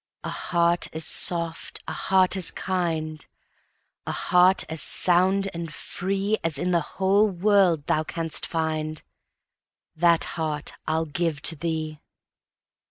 [0.23, 6.81] A heart as soft, a heart as kind,A heart as sound and freeAs in the
[6.97, 9.03] whole world thou canst find,
[9.95, 12.01] That heart I'll give to thee.